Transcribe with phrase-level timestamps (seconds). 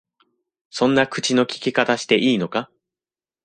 [0.71, 2.71] そんな口の利き方していいのか？